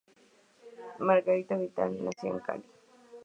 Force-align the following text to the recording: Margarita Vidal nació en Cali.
Margarita 0.97 1.55
Vidal 1.55 2.03
nació 2.03 2.31
en 2.33 2.39
Cali. 2.39 2.63